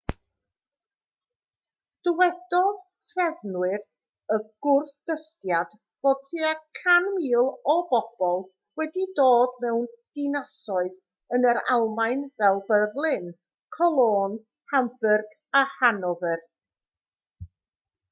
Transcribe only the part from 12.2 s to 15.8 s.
fel berlin cologne hamburg a